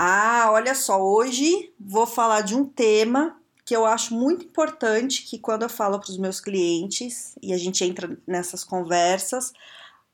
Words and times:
Ah, 0.00 0.50
olha 0.52 0.76
só, 0.76 1.02
hoje 1.02 1.72
vou 1.76 2.06
falar 2.06 2.42
de 2.42 2.54
um 2.54 2.64
tema 2.64 3.36
que 3.64 3.74
eu 3.74 3.84
acho 3.84 4.14
muito 4.14 4.44
importante 4.44 5.24
que 5.24 5.40
quando 5.40 5.64
eu 5.64 5.68
falo 5.68 5.98
para 5.98 6.08
os 6.08 6.16
meus 6.16 6.38
clientes 6.38 7.34
e 7.42 7.52
a 7.52 7.58
gente 7.58 7.82
entra 7.84 8.16
nessas 8.24 8.62
conversas, 8.62 9.52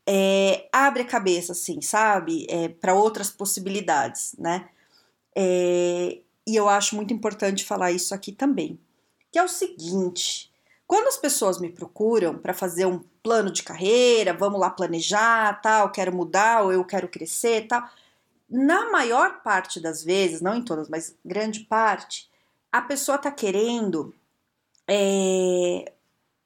é, 0.06 0.70
abre 0.72 1.02
a 1.02 1.06
cabeça, 1.06 1.52
assim, 1.52 1.82
sabe? 1.82 2.46
É, 2.48 2.68
para 2.68 2.94
outras 2.94 3.28
possibilidades, 3.28 4.34
né? 4.38 4.70
É, 5.36 6.18
e 6.46 6.56
eu 6.56 6.66
acho 6.66 6.96
muito 6.96 7.12
importante 7.12 7.62
falar 7.62 7.92
isso 7.92 8.14
aqui 8.14 8.32
também. 8.32 8.80
Que 9.30 9.38
é 9.38 9.42
o 9.42 9.48
seguinte: 9.48 10.50
quando 10.86 11.08
as 11.08 11.18
pessoas 11.18 11.60
me 11.60 11.68
procuram 11.68 12.38
para 12.38 12.54
fazer 12.54 12.86
um 12.86 13.04
plano 13.22 13.52
de 13.52 13.62
carreira, 13.62 14.32
vamos 14.32 14.58
lá 14.58 14.70
planejar, 14.70 15.60
tal, 15.60 15.92
quero 15.92 16.16
mudar 16.16 16.62
ou 16.62 16.72
eu 16.72 16.86
quero 16.86 17.06
crescer, 17.06 17.66
tal 17.68 17.86
na 18.48 18.90
maior 18.90 19.42
parte 19.42 19.80
das 19.80 20.04
vezes, 20.04 20.40
não 20.40 20.54
em 20.54 20.62
todas, 20.62 20.88
mas 20.88 21.16
grande 21.24 21.60
parte, 21.60 22.30
a 22.70 22.82
pessoa 22.82 23.16
está 23.16 23.30
querendo 23.30 24.14
é, 24.88 25.92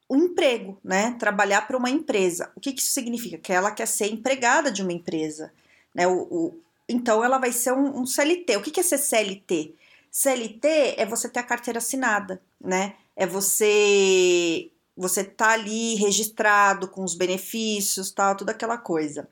um 0.09 0.17
emprego, 0.25 0.79
né? 0.83 1.15
Trabalhar 1.19 1.67
para 1.67 1.77
uma 1.77 1.89
empresa. 1.89 2.51
O 2.55 2.59
que, 2.59 2.73
que, 2.73 2.81
isso 2.81 2.91
significa? 2.91 3.37
Que 3.37 3.53
ela 3.53 3.71
quer 3.71 3.87
ser 3.87 4.11
empregada 4.11 4.71
de 4.71 4.81
uma 4.81 4.93
empresa, 4.93 5.51
né? 5.93 6.07
O, 6.07 6.21
o 6.29 6.59
então 6.87 7.23
ela 7.23 7.37
vai 7.37 7.51
ser 7.51 7.71
um, 7.73 7.99
um 7.99 8.05
CLT. 8.05 8.57
O 8.57 8.61
que, 8.63 8.71
que 8.71 8.79
é 8.79 8.83
ser 8.83 8.97
CLT? 8.97 9.75
CLT 10.11 10.95
é 10.97 11.05
você 11.05 11.29
ter 11.29 11.39
a 11.39 11.43
carteira 11.43 11.77
assinada, 11.77 12.41
né? 12.59 12.95
É 13.15 13.27
você 13.27 14.71
você 14.97 15.23
tá 15.23 15.51
ali 15.51 15.95
registrado 15.95 16.87
com 16.89 17.03
os 17.03 17.15
benefícios, 17.15 18.11
tal, 18.11 18.35
toda 18.35 18.51
aquela 18.51 18.77
coisa. 18.77 19.29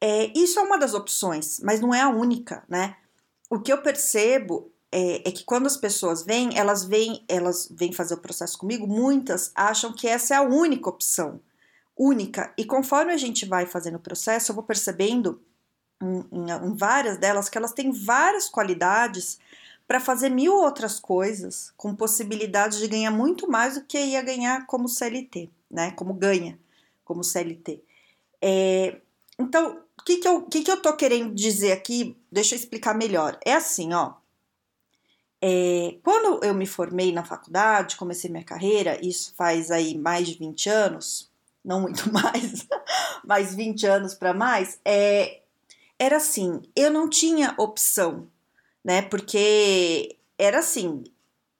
É, 0.00 0.32
isso 0.38 0.58
é 0.58 0.62
uma 0.62 0.78
das 0.78 0.94
opções, 0.94 1.60
mas 1.60 1.80
não 1.80 1.94
é 1.94 2.00
a 2.00 2.08
única, 2.08 2.64
né? 2.68 2.96
O 3.50 3.60
que 3.60 3.72
eu 3.72 3.82
percebo 3.82 4.72
é, 4.90 5.28
é, 5.28 5.32
que 5.32 5.44
quando 5.44 5.66
as 5.66 5.76
pessoas 5.76 6.24
vêm, 6.24 6.58
elas 6.58 6.84
vêm, 6.84 7.24
elas 7.28 7.68
vêm 7.70 7.92
fazer 7.92 8.14
o 8.14 8.20
processo 8.20 8.58
comigo, 8.58 8.86
muitas 8.86 9.52
acham 9.54 9.92
que 9.92 10.08
essa 10.08 10.34
é 10.34 10.36
a 10.38 10.42
única 10.42 10.88
opção, 10.88 11.40
única. 11.96 12.52
E 12.56 12.64
conforme 12.64 13.12
a 13.12 13.16
gente 13.16 13.44
vai 13.46 13.66
fazendo 13.66 13.96
o 13.96 14.00
processo, 14.00 14.50
eu 14.50 14.54
vou 14.54 14.64
percebendo 14.64 15.40
em, 16.02 16.24
em, 16.32 16.50
em 16.50 16.74
várias 16.74 17.18
delas 17.18 17.48
que 17.48 17.58
elas 17.58 17.72
têm 17.72 17.92
várias 17.92 18.48
qualidades 18.48 19.38
para 19.86 20.00
fazer 20.00 20.28
mil 20.28 20.54
outras 20.54 20.98
coisas, 20.98 21.72
com 21.76 21.94
possibilidade 21.94 22.78
de 22.78 22.88
ganhar 22.88 23.10
muito 23.10 23.50
mais 23.50 23.74
do 23.74 23.84
que 23.84 23.98
ia 23.98 24.22
ganhar 24.22 24.64
como 24.66 24.88
CLT, 24.88 25.50
né? 25.70 25.90
Como 25.92 26.14
ganha 26.14 26.58
como 27.04 27.24
CLT. 27.24 27.82
É, 28.40 29.00
então, 29.36 29.82
o 30.00 30.04
que, 30.04 30.16
que, 30.16 30.28
eu, 30.28 30.42
que, 30.42 30.62
que 30.62 30.70
eu 30.70 30.80
tô 30.80 30.96
querendo 30.96 31.34
dizer 31.34 31.72
aqui? 31.72 32.16
Deixa 32.32 32.54
eu 32.54 32.58
explicar 32.58 32.94
melhor. 32.94 33.38
É 33.44 33.54
assim, 33.54 33.92
ó. 33.92 34.14
É, 35.42 35.96
quando 36.02 36.42
eu 36.44 36.54
me 36.54 36.66
formei 36.66 37.12
na 37.12 37.24
faculdade, 37.24 37.96
comecei 37.96 38.30
minha 38.30 38.44
carreira, 38.44 38.98
isso 39.04 39.34
faz 39.36 39.70
aí 39.70 39.96
mais 39.96 40.26
de 40.26 40.34
20 40.34 40.68
anos, 40.68 41.30
não 41.64 41.80
muito 41.82 42.08
mais, 42.12 42.66
mais 43.24 43.54
20 43.54 43.86
anos 43.86 44.14
para 44.14 44.34
mais, 44.34 44.78
é, 44.84 45.40
era 45.98 46.16
assim, 46.16 46.60
eu 46.76 46.90
não 46.90 47.08
tinha 47.08 47.54
opção, 47.58 48.28
né? 48.84 49.00
Porque 49.02 50.16
era 50.38 50.58
assim, 50.58 51.04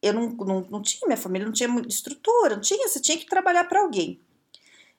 eu 0.02 0.12
não, 0.12 0.28
não, 0.30 0.66
não 0.70 0.82
tinha, 0.82 1.06
minha 1.06 1.16
família 1.16 1.46
não 1.46 1.52
tinha 1.52 1.68
estrutura, 1.88 2.56
não 2.56 2.62
tinha, 2.62 2.86
você 2.86 3.00
tinha 3.00 3.18
que 3.18 3.26
trabalhar 3.26 3.64
para 3.64 3.80
alguém. 3.80 4.20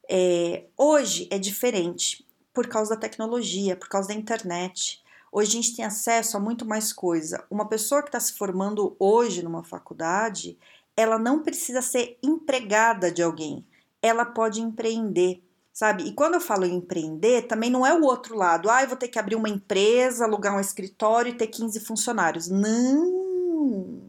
É, 0.09 0.65
hoje 0.75 1.27
é 1.31 1.37
diferente 1.37 2.25
por 2.53 2.67
causa 2.67 2.91
da 2.91 3.01
tecnologia, 3.01 3.75
por 3.75 3.87
causa 3.87 4.09
da 4.09 4.13
internet. 4.13 5.01
Hoje 5.31 5.49
a 5.49 5.53
gente 5.53 5.75
tem 5.75 5.85
acesso 5.85 6.35
a 6.35 6.39
muito 6.39 6.65
mais 6.65 6.91
coisa. 6.91 7.45
Uma 7.49 7.67
pessoa 7.67 8.01
que 8.01 8.09
está 8.09 8.19
se 8.19 8.33
formando 8.33 8.95
hoje 8.99 9.41
numa 9.41 9.63
faculdade, 9.63 10.57
ela 10.95 11.17
não 11.17 11.41
precisa 11.41 11.81
ser 11.81 12.17
empregada 12.21 13.11
de 13.11 13.23
alguém, 13.23 13.65
ela 14.01 14.25
pode 14.25 14.61
empreender, 14.61 15.41
sabe? 15.71 16.03
E 16.03 16.13
quando 16.13 16.33
eu 16.33 16.41
falo 16.41 16.65
em 16.65 16.75
empreender, 16.75 17.43
também 17.43 17.69
não 17.69 17.85
é 17.85 17.93
o 17.93 18.03
outro 18.03 18.35
lado. 18.35 18.69
Ah, 18.69 18.83
eu 18.83 18.89
vou 18.89 18.97
ter 18.97 19.07
que 19.07 19.19
abrir 19.19 19.35
uma 19.35 19.49
empresa, 19.49 20.25
alugar 20.25 20.55
um 20.55 20.59
escritório 20.59 21.29
e 21.29 21.37
ter 21.37 21.47
15 21.47 21.79
funcionários. 21.79 22.49
Não! 22.49 24.01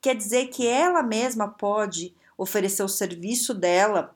Quer 0.00 0.16
dizer 0.16 0.48
que 0.48 0.66
ela 0.66 1.02
mesma 1.02 1.48
pode 1.48 2.14
oferecer 2.36 2.82
o 2.82 2.88
serviço 2.88 3.54
dela 3.54 4.14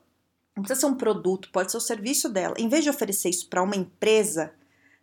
não 0.57 0.63
precisa 0.63 0.81
ser 0.81 0.85
um 0.87 0.97
produto, 0.97 1.51
pode 1.51 1.71
ser 1.71 1.77
o 1.77 1.81
serviço 1.81 2.27
dela. 2.27 2.55
Em 2.57 2.67
vez 2.67 2.83
de 2.83 2.89
oferecer 2.89 3.29
isso 3.29 3.47
para 3.47 3.61
uma 3.61 3.75
empresa, 3.75 4.51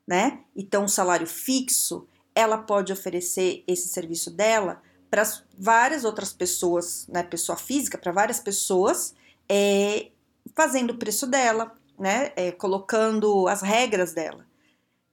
né, 0.05 0.41
e 0.55 0.65
ter 0.65 0.79
um 0.79 0.89
salário 0.89 1.27
fixo, 1.27 2.09
ela 2.35 2.59
pode 2.59 2.93
oferecer 2.93 3.63
esse 3.67 3.89
serviço 3.89 4.33
dela 4.33 4.83
para 5.09 5.23
várias 5.57 6.05
outras 6.05 6.33
pessoas, 6.33 7.07
né, 7.07 7.23
pessoa 7.23 7.57
física, 7.57 7.97
para 7.97 8.11
várias 8.11 8.41
pessoas, 8.41 9.15
é, 9.49 10.11
fazendo 10.57 10.91
o 10.91 10.99
preço 10.99 11.25
dela, 11.25 11.73
né, 11.97 12.33
é, 12.35 12.51
colocando 12.51 13.47
as 13.47 13.63
regras 13.63 14.13
dela. 14.13 14.45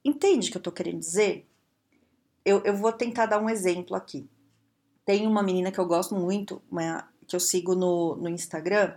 Entende 0.04 0.48
o 0.48 0.52
que 0.52 0.58
eu 0.58 0.62
estou 0.62 0.74
querendo 0.74 1.00
dizer? 1.00 1.48
Eu, 2.44 2.64
eu 2.64 2.76
vou 2.76 2.92
tentar 2.92 3.28
dar 3.28 3.40
um 3.40 3.48
exemplo 3.48 3.96
aqui. 3.96 4.28
Tem 5.06 5.28
uma 5.28 5.44
menina 5.44 5.72
que 5.72 5.80
eu 5.80 5.86
gosto 5.86 6.16
muito, 6.16 6.60
uma, 6.72 7.08
que 7.28 7.36
eu 7.36 7.40
sigo 7.40 7.76
no, 7.76 8.16
no 8.16 8.28
Instagram, 8.28 8.96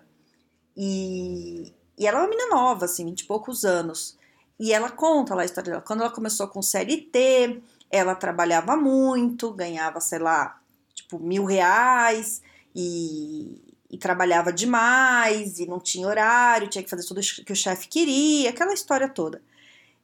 e, 0.77 1.73
e 1.99 2.07
ela 2.07 2.19
é 2.19 2.23
uma 2.23 2.29
menina 2.29 2.55
nova, 2.55 2.85
assim, 2.85 3.05
20 3.05 3.21
e 3.21 3.25
poucos 3.27 3.65
anos. 3.65 4.19
E 4.59 4.73
ela 4.73 4.91
conta 4.91 5.35
lá 5.35 5.43
a 5.43 5.45
história 5.45 5.73
dela. 5.73 5.83
Quando 5.83 6.01
ela 6.01 6.11
começou 6.11 6.47
com 6.49 6.63
CLT, 6.63 7.63
ela 7.91 8.15
trabalhava 8.15 8.77
muito, 8.77 9.53
ganhava, 9.53 10.01
sei 10.01 10.19
lá, 10.19 10.61
tipo, 10.95 11.19
mil 11.19 11.45
reais 11.45 12.43
e, 12.75 13.61
e 13.91 13.99
trabalhava 13.99 14.53
demais 14.53 15.59
e 15.59 15.67
não 15.67 15.81
tinha 15.81 16.07
horário, 16.07 16.69
tinha 16.69 16.83
que 16.83 16.91
fazer 16.91 17.07
tudo 17.07 17.21
que 17.21 17.53
o 17.53 17.57
chefe 17.57 17.89
queria, 17.89 18.51
aquela 18.51 18.75
história 18.75 19.09
toda. 19.09 19.43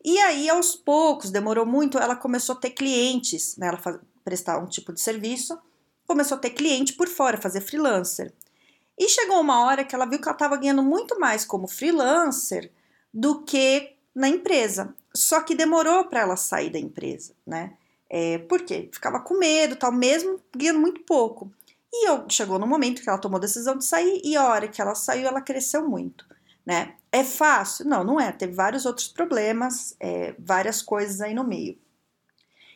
E 0.04 0.18
aí, 0.18 0.48
aos 0.48 0.74
poucos, 0.74 1.30
demorou 1.30 1.66
muito, 1.66 1.98
ela 1.98 2.16
começou 2.16 2.54
a 2.54 2.58
ter 2.58 2.70
clientes, 2.70 3.56
né? 3.56 3.68
Ela 3.68 3.76
faz, 3.76 3.98
prestar 4.24 4.58
um 4.58 4.66
tipo 4.66 4.92
de 4.92 5.00
serviço, 5.00 5.58
começou 6.06 6.36
a 6.36 6.40
ter 6.40 6.50
cliente 6.50 6.94
por 6.94 7.08
fora, 7.08 7.40
fazer 7.40 7.60
freelancer. 7.60 8.32
E 9.00 9.08
chegou 9.08 9.40
uma 9.40 9.64
hora 9.64 9.82
que 9.82 9.94
ela 9.94 10.04
viu 10.04 10.18
que 10.18 10.28
ela 10.28 10.34
estava 10.34 10.58
ganhando 10.58 10.82
muito 10.82 11.18
mais 11.18 11.42
como 11.42 11.66
freelancer 11.66 12.70
do 13.12 13.42
que 13.42 13.94
na 14.14 14.28
empresa. 14.28 14.94
Só 15.16 15.40
que 15.40 15.54
demorou 15.54 16.04
para 16.04 16.20
ela 16.20 16.36
sair 16.36 16.68
da 16.68 16.78
empresa, 16.78 17.32
né? 17.46 17.72
É, 18.10 18.36
porque 18.40 18.90
ficava 18.92 19.18
com 19.18 19.38
medo, 19.38 19.74
tal, 19.74 19.90
mesmo 19.90 20.38
ganhando 20.54 20.80
muito 20.80 21.00
pouco. 21.00 21.50
E 21.90 22.10
eu, 22.10 22.26
chegou 22.28 22.58
no 22.58 22.66
momento 22.66 23.00
que 23.00 23.08
ela 23.08 23.16
tomou 23.16 23.38
a 23.38 23.40
decisão 23.40 23.78
de 23.78 23.86
sair 23.86 24.20
e 24.22 24.36
a 24.36 24.46
hora 24.46 24.68
que 24.68 24.82
ela 24.82 24.94
saiu, 24.94 25.26
ela 25.26 25.40
cresceu 25.40 25.88
muito, 25.88 26.26
né? 26.66 26.94
É 27.10 27.24
fácil? 27.24 27.86
Não, 27.86 28.04
não 28.04 28.20
é. 28.20 28.30
Teve 28.30 28.52
vários 28.52 28.84
outros 28.84 29.08
problemas, 29.08 29.96
é, 29.98 30.34
várias 30.38 30.82
coisas 30.82 31.22
aí 31.22 31.32
no 31.32 31.42
meio. 31.42 31.78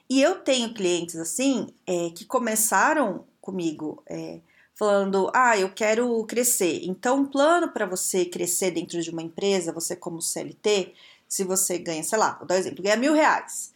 E 0.08 0.22
eu 0.22 0.36
tenho 0.36 0.72
clientes 0.72 1.16
assim 1.16 1.68
é, 1.86 2.08
que 2.16 2.24
começaram 2.24 3.26
comigo 3.42 4.02
é, 4.06 4.40
falando: 4.74 5.30
ah, 5.34 5.56
eu 5.58 5.70
quero 5.70 6.24
crescer. 6.24 6.80
Então, 6.84 7.20
um 7.20 7.26
plano 7.26 7.70
para 7.70 7.86
você 7.86 8.24
crescer 8.24 8.70
dentro 8.70 9.00
de 9.00 9.10
uma 9.10 9.22
empresa, 9.22 9.72
você 9.72 9.96
como 9.96 10.20
CLT, 10.20 10.92
se 11.28 11.44
você 11.44 11.78
ganha, 11.78 12.02
sei 12.02 12.18
lá, 12.18 12.36
vou 12.38 12.46
dar 12.46 12.56
um 12.56 12.58
exemplo, 12.58 12.82
ganha 12.82 12.96
mil 12.96 13.12
reais. 13.12 13.72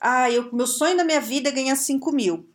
Ah, 0.00 0.30
eu, 0.30 0.52
meu 0.52 0.66
sonho 0.66 0.96
da 0.96 1.04
minha 1.04 1.20
vida 1.20 1.48
é 1.48 1.52
ganhar 1.52 1.76
cinco 1.76 2.12
mil. 2.12 2.46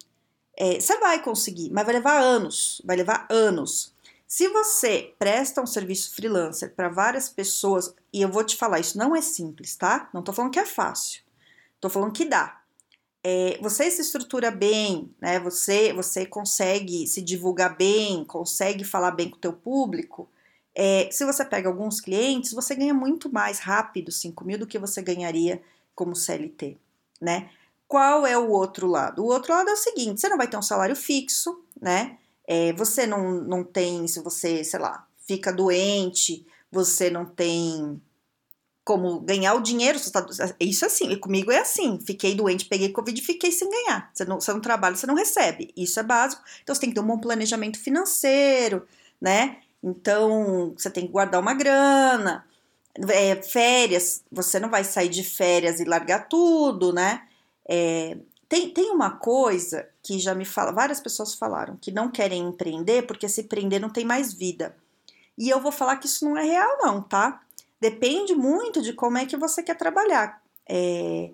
É, 0.56 0.80
você 0.80 0.98
vai 1.00 1.22
conseguir, 1.22 1.72
mas 1.72 1.86
vai 1.86 1.96
levar 1.96 2.20
anos, 2.20 2.82
vai 2.86 2.96
levar 2.96 3.28
anos. 3.30 3.94
Se 4.28 4.48
você 4.48 5.14
presta 5.20 5.62
um 5.62 5.66
serviço 5.68 6.16
freelancer 6.16 6.74
para 6.76 6.90
várias 6.90 7.30
pessoas, 7.30 7.94
e 8.12 8.22
eu 8.22 8.30
vou 8.30 8.44
te 8.44 8.56
falar, 8.56 8.80
isso 8.80 8.98
não 8.98 9.16
é 9.16 9.22
simples, 9.22 9.76
tá? 9.76 10.10
Não 10.14 10.24
tô 10.24 10.34
falando 10.34 10.52
que 10.52 10.60
é 10.60 10.66
fácil. 10.66 11.22
Tô 11.80 11.90
falando 11.90 12.14
que 12.14 12.26
dá 12.26 12.63
é, 13.24 13.58
você 13.62 13.90
se 13.90 14.02
estrutura 14.02 14.52
bem, 14.52 15.10
né? 15.22 15.40
Você, 15.40 15.94
você 15.94 16.26
consegue 16.26 17.08
se 17.08 17.22
divulgar 17.22 17.78
bem, 17.78 18.26
consegue 18.26 18.84
falar 18.84 19.12
bem 19.12 19.30
com 19.30 19.38
o 19.38 19.40
teu 19.40 19.54
público. 19.54 20.30
É, 20.76 21.08
se 21.10 21.24
você 21.24 21.46
pega 21.46 21.70
alguns 21.70 22.02
clientes, 22.02 22.52
você 22.52 22.76
ganha 22.76 22.94
muito 22.94 23.32
mais 23.32 23.60
rápido 23.60 24.12
5 24.12 24.44
mil 24.44 24.58
do 24.58 24.68
que 24.68 24.78
você 24.78 25.02
ganharia 25.02 25.62
como 25.96 26.16
CLT, 26.16 26.78
né? 27.22 27.50
Qual 27.88 28.26
é 28.26 28.38
o 28.38 28.50
outro 28.50 28.88
lado? 28.88 29.24
O 29.24 29.28
outro 29.28 29.54
lado 29.54 29.70
é 29.70 29.74
o 29.74 29.78
seguinte: 29.78 30.20
você 30.20 30.28
não 30.28 30.38
vai 30.38 30.48
ter 30.48 30.58
um 30.58 30.62
salário 30.62 30.96
fixo, 30.96 31.64
né? 31.80 32.18
É, 32.46 32.74
você 32.74 33.08
não, 33.08 33.42
não 33.42 33.64
tem, 33.64 34.06
se 34.08 34.20
você, 34.20 34.64
sei 34.66 34.80
lá, 34.80 35.08
fica 35.26 35.54
doente, 35.54 36.46
você 36.70 37.10
não 37.10 37.26
tem 37.26 38.02
como 38.84 39.20
ganhar 39.20 39.54
o 39.56 39.62
dinheiro. 39.62 40.00
Tá, 40.12 40.26
isso 40.60 40.86
é 40.86 40.88
assim, 40.88 41.16
comigo 41.18 41.52
é 41.52 41.60
assim. 41.60 42.00
Fiquei 42.06 42.36
doente, 42.36 42.66
peguei 42.66 42.90
Covid 42.90 43.20
e 43.20 43.24
fiquei 43.24 43.52
sem 43.52 43.70
ganhar. 43.70 44.10
Você 44.14 44.26
não, 44.26 44.40
você 44.40 44.52
não 44.54 44.62
trabalha, 44.62 44.96
você 44.96 45.08
não 45.08 45.16
recebe. 45.16 45.74
Isso 45.76 46.00
é 46.00 46.04
básico. 46.04 46.44
Então 46.62 46.76
você 46.76 46.82
tem 46.82 46.90
que 46.90 46.96
ter 46.96 47.02
um 47.02 47.08
bom 47.08 47.20
planejamento 47.20 47.80
financeiro, 47.80 48.86
né? 49.22 49.58
Então 49.82 50.74
você 50.78 50.90
tem 50.90 51.06
que 51.06 51.12
guardar 51.12 51.42
uma 51.42 51.54
grana. 51.54 52.46
É, 53.10 53.42
férias, 53.42 54.24
você 54.32 54.60
não 54.60 54.70
vai 54.70 54.84
sair 54.84 55.10
de 55.10 55.24
férias 55.24 55.80
e 55.80 55.86
largar 55.86 56.28
tudo, 56.28 56.94
né? 56.94 57.24
É, 57.68 58.18
tem, 58.48 58.70
tem 58.70 58.92
uma 58.92 59.10
coisa 59.10 59.88
que 60.04 60.20
já 60.20 60.36
me 60.36 60.46
fala, 60.46 60.72
várias 60.72 61.00
pessoas 61.00 61.34
falaram 61.34 61.76
que 61.78 61.92
não 61.92 62.12
querem 62.12 62.44
empreender 62.44 63.04
porque 63.04 63.28
se 63.28 63.42
empreender 63.42 63.80
não 63.80 63.90
tem 63.90 64.06
mais 64.06 64.32
vida. 64.32 64.76
E 65.36 65.50
eu 65.50 65.60
vou 65.60 65.72
falar 65.72 65.98
que 65.98 66.06
isso 66.06 66.24
não 66.24 66.38
é 66.38 66.44
real, 66.44 66.78
não, 66.80 67.02
tá? 67.02 67.42
Depende 67.84 68.34
muito 68.34 68.82
de 68.82 68.94
como 68.94 69.18
é 69.18 69.26
que 69.26 69.36
você 69.36 69.62
quer 69.62 69.76
trabalhar. 69.76 70.42
É, 70.66 71.32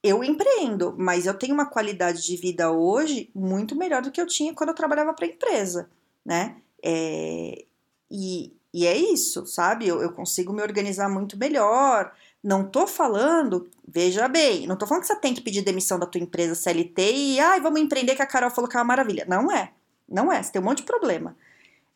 eu 0.00 0.22
empreendo, 0.22 0.94
mas 0.96 1.26
eu 1.26 1.34
tenho 1.34 1.54
uma 1.54 1.66
qualidade 1.66 2.24
de 2.24 2.36
vida 2.36 2.70
hoje 2.70 3.28
muito 3.34 3.74
melhor 3.74 4.00
do 4.00 4.12
que 4.12 4.20
eu 4.20 4.26
tinha 4.28 4.54
quando 4.54 4.68
eu 4.68 4.76
trabalhava 4.76 5.12
para 5.12 5.26
empresa, 5.26 5.90
né? 6.24 6.54
É, 6.80 7.64
e, 8.08 8.52
e 8.72 8.86
é 8.86 8.96
isso, 8.96 9.44
sabe? 9.44 9.88
Eu, 9.88 10.00
eu 10.00 10.12
consigo 10.12 10.52
me 10.52 10.62
organizar 10.62 11.08
muito 11.08 11.36
melhor. 11.36 12.12
Não 12.40 12.64
tô 12.64 12.86
falando, 12.86 13.68
veja 13.84 14.28
bem, 14.28 14.68
não 14.68 14.76
tô 14.76 14.86
falando 14.86 15.02
que 15.02 15.08
você 15.08 15.16
tem 15.16 15.34
que 15.34 15.40
pedir 15.40 15.62
demissão 15.62 15.98
da 15.98 16.06
tua 16.06 16.20
empresa 16.20 16.54
CLT 16.54 17.12
e, 17.12 17.40
ai, 17.40 17.60
vamos 17.60 17.80
empreender 17.80 18.14
que 18.14 18.22
a 18.22 18.26
Carol 18.26 18.52
falou 18.52 18.70
que 18.70 18.76
é 18.76 18.78
uma 18.78 18.86
maravilha. 18.86 19.26
Não 19.28 19.50
é, 19.50 19.72
não 20.08 20.32
é, 20.32 20.40
você 20.40 20.52
tem 20.52 20.62
um 20.62 20.64
monte 20.64 20.78
de 20.78 20.84
problema. 20.84 21.36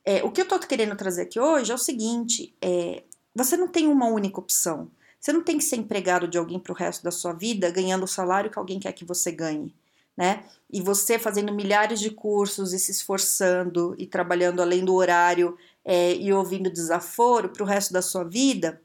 É, 0.04 0.24
o 0.24 0.32
que 0.32 0.40
eu 0.40 0.48
tô 0.48 0.58
querendo 0.58 0.96
trazer 0.96 1.22
aqui 1.22 1.38
hoje 1.38 1.70
é 1.70 1.74
o 1.74 1.78
seguinte, 1.78 2.52
é, 2.60 3.04
você 3.36 3.56
não 3.56 3.68
tem 3.68 3.86
uma 3.86 4.06
única 4.06 4.40
opção. 4.40 4.90
Você 5.20 5.32
não 5.32 5.42
tem 5.42 5.58
que 5.58 5.64
ser 5.64 5.76
empregado 5.76 6.28
de 6.28 6.38
alguém 6.38 6.58
para 6.58 6.72
o 6.72 6.76
resto 6.76 7.02
da 7.02 7.10
sua 7.10 7.32
vida 7.32 7.70
ganhando 7.70 8.04
o 8.04 8.08
salário 8.08 8.50
que 8.50 8.58
alguém 8.58 8.78
quer 8.78 8.92
que 8.92 9.04
você 9.04 9.32
ganhe, 9.32 9.74
né? 10.16 10.44
E 10.70 10.80
você 10.80 11.18
fazendo 11.18 11.52
milhares 11.52 12.00
de 12.00 12.10
cursos 12.10 12.72
e 12.72 12.78
se 12.78 12.92
esforçando 12.92 13.94
e 13.98 14.06
trabalhando 14.06 14.62
além 14.62 14.84
do 14.84 14.94
horário 14.94 15.56
é, 15.84 16.14
e 16.14 16.32
ouvindo 16.32 16.70
desaforo 16.70 17.48
para 17.48 17.62
o 17.62 17.66
resto 17.66 17.92
da 17.92 18.02
sua 18.02 18.24
vida, 18.24 18.80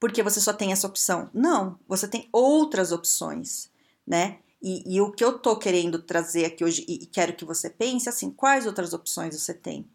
porque 0.00 0.22
você 0.22 0.40
só 0.40 0.52
tem 0.52 0.72
essa 0.72 0.86
opção. 0.86 1.30
Não, 1.32 1.78
você 1.86 2.08
tem 2.08 2.28
outras 2.32 2.90
opções, 2.90 3.70
né? 4.06 4.38
E, 4.62 4.96
e 4.96 5.00
o 5.00 5.12
que 5.12 5.24
eu 5.24 5.38
tô 5.38 5.56
querendo 5.56 6.00
trazer 6.00 6.44
aqui 6.44 6.64
hoje 6.64 6.84
e, 6.88 7.02
e 7.02 7.06
quero 7.06 7.34
que 7.34 7.44
você 7.44 7.68
pense 7.68 8.08
assim, 8.08 8.30
quais 8.30 8.66
outras 8.66 8.92
opções 8.92 9.38
você 9.38 9.52
tem? 9.52 9.88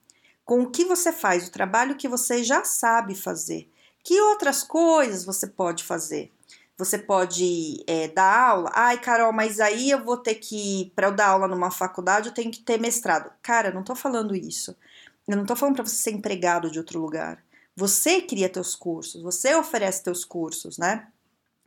Com 0.48 0.62
o 0.62 0.72
que 0.72 0.86
você 0.86 1.12
faz, 1.12 1.46
o 1.46 1.52
trabalho 1.52 1.98
que 1.98 2.08
você 2.08 2.42
já 2.42 2.64
sabe 2.64 3.14
fazer. 3.14 3.70
Que 4.02 4.18
outras 4.22 4.64
coisas 4.64 5.26
você 5.26 5.46
pode 5.46 5.84
fazer? 5.84 6.32
Você 6.78 6.98
pode 6.98 7.84
é, 7.86 8.08
dar 8.08 8.52
aula. 8.52 8.72
Ai, 8.74 8.98
Carol, 8.98 9.34
mas 9.34 9.60
aí 9.60 9.90
eu 9.92 10.02
vou 10.06 10.16
ter 10.16 10.36
que, 10.36 10.90
para 10.96 11.08
eu 11.08 11.12
dar 11.12 11.28
aula 11.28 11.50
numa 11.50 11.70
faculdade, 11.70 12.30
eu 12.30 12.34
tenho 12.34 12.50
que 12.50 12.62
ter 12.62 12.80
mestrado. 12.80 13.30
Cara, 13.42 13.72
não 13.72 13.84
tô 13.84 13.94
falando 13.94 14.34
isso. 14.34 14.74
Eu 15.28 15.36
não 15.36 15.46
tô 15.46 15.54
falando 15.54 15.76
para 15.76 15.86
você 15.86 15.98
ser 15.98 16.12
empregado 16.12 16.72
de 16.72 16.80
outro 16.80 16.98
lugar. 16.98 17.44
Você 17.76 18.22
cria 18.22 18.48
teus 18.48 18.74
cursos, 18.74 19.22
você 19.22 19.54
oferece 19.54 20.02
teus 20.02 20.24
cursos, 20.24 20.78
né? 20.78 21.10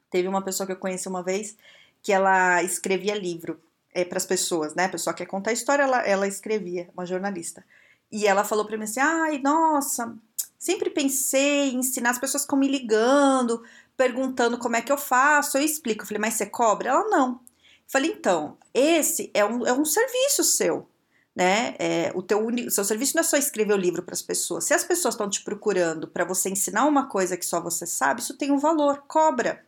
Teve 0.08 0.26
uma 0.26 0.40
pessoa 0.40 0.66
que 0.66 0.72
eu 0.72 0.78
conheci 0.78 1.06
uma 1.06 1.22
vez 1.22 1.54
que 2.02 2.14
ela 2.14 2.62
escrevia 2.62 3.14
livro 3.14 3.60
é, 3.92 4.06
para 4.06 4.16
as 4.16 4.24
pessoas, 4.24 4.74
né? 4.74 4.86
A 4.86 4.88
pessoa 4.88 5.12
quer 5.12 5.26
contar 5.26 5.52
história, 5.52 5.82
ela, 5.82 6.00
ela 6.00 6.26
escrevia, 6.26 6.88
uma 6.94 7.04
jornalista. 7.04 7.62
E 8.10 8.26
ela 8.26 8.44
falou 8.44 8.64
para 8.64 8.76
mim 8.76 8.84
assim: 8.84 9.00
ai, 9.00 9.38
nossa, 9.38 10.16
sempre 10.58 10.90
pensei 10.90 11.70
em 11.70 11.78
ensinar, 11.78 12.10
as 12.10 12.18
pessoas 12.18 12.42
ficam 12.42 12.58
me 12.58 12.68
ligando, 12.68 13.62
perguntando 13.96 14.58
como 14.58 14.76
é 14.76 14.82
que 14.82 14.92
eu 14.92 14.98
faço, 14.98 15.58
eu 15.58 15.62
explico. 15.62 16.02
Eu 16.02 16.06
falei, 16.06 16.20
mas 16.20 16.34
você 16.34 16.46
cobra? 16.46 16.90
Ela 16.90 17.08
não. 17.08 17.32
Eu 17.32 17.38
falei, 17.86 18.10
então, 18.12 18.56
esse 18.74 19.30
é 19.34 19.44
um, 19.44 19.66
é 19.66 19.72
um 19.72 19.84
serviço 19.84 20.44
seu 20.44 20.88
né? 21.34 21.74
É, 21.78 22.12
o 22.14 22.22
teu 22.22 22.46
o 22.46 22.70
seu 22.70 22.84
serviço 22.84 23.14
não 23.16 23.20
é 23.20 23.24
só 23.24 23.36
escrever 23.36 23.72
o 23.72 23.78
livro 23.78 24.02
para 24.02 24.12
as 24.12 24.22
pessoas. 24.22 24.64
Se 24.64 24.74
as 24.74 24.84
pessoas 24.84 25.14
estão 25.14 25.30
te 25.30 25.42
procurando 25.42 26.08
para 26.08 26.24
você 26.24 26.50
ensinar 26.50 26.84
uma 26.86 27.06
coisa 27.06 27.36
que 27.36 27.46
só 27.46 27.60
você 27.60 27.86
sabe, 27.86 28.20
isso 28.20 28.36
tem 28.36 28.50
um 28.50 28.58
valor, 28.58 29.04
cobra. 29.06 29.64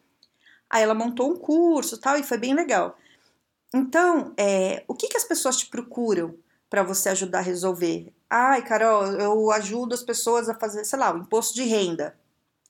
Aí 0.69 0.83
ela 0.83 0.95
montou 0.95 1.31
um 1.31 1.37
curso, 1.37 1.99
tal, 1.99 2.19
e 2.19 2.23
foi 2.23 2.39
bem 2.39 2.55
legal. 2.55 2.97
Então, 3.75 4.35
é, 4.37 4.85
o 4.87 4.95
que, 4.95 5.09
que 5.09 5.17
as 5.17 5.25
pessoas 5.25 5.57
te 5.57 5.67
procuram 5.67 6.35
para 6.69 6.83
você 6.83 7.09
ajudar 7.11 7.39
a 7.39 7.43
resolver? 7.43 8.13
Ai, 8.35 8.63
Carol, 8.63 9.05
eu 9.21 9.53
ajudo 9.53 9.95
as 9.95 10.03
pessoas 10.03 10.49
a 10.49 10.55
fazer, 10.55 10.87
sei 10.87 10.99
lá, 10.99 11.13
o 11.15 11.19
imposto 11.19 11.55
de 11.55 11.65
renda. 11.65 12.17